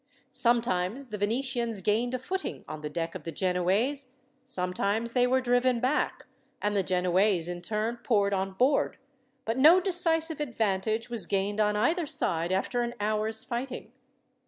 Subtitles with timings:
[0.31, 4.15] Sometimes the Venetians gained a footing on the deck of the Genoese,
[4.47, 6.25] sometimes they were driven back,
[6.59, 8.97] and the Genoese in turn poured on board,
[9.45, 13.91] but no decisive advantage was gained on either side after an hour's fighting.